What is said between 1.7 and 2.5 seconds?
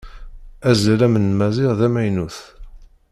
d amaynut.